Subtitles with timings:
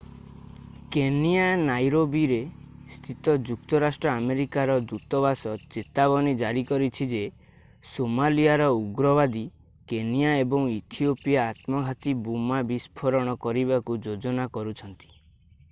[0.93, 2.37] Kenya ନାଇରୋବିରେ
[2.93, 7.19] ସ୍ଥିତ ଯୁକ୍ତରାଷ୍ଟ୍ର ଆମେରିକାର ଦୂତବାସ ଚେତାବନୀ ଜାରି କରିଛି ଯେ
[7.91, 9.43] ସୋମାଲିଆର ଉଗ୍ରବାଦୀ
[9.93, 15.15] କେନିଆ ଏବଂ ଇଥିଓପିଆରେ ଆତ୍ମଘାତୀ ବୋମା ବିସ୍ଫୋରଣ କରିବାକୁ ଯୋଜନା କରୁଛନ୍ତି